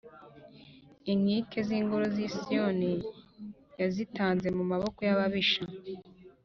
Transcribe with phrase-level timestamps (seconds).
[1.11, 2.93] Inkike z’ingoro z’i Siyoni
[3.81, 5.63] yazitanze mu maboko y’ababisha.